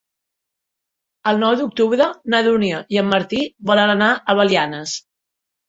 El 1.31 1.41
nou 1.43 1.57
d'octubre 1.59 2.09
na 2.35 2.41
Dúnia 2.49 2.81
i 2.97 3.01
en 3.03 3.13
Martí 3.13 3.45
volen 3.73 3.95
anar 3.99 4.11
a 4.35 4.39
Belianes. 4.43 4.99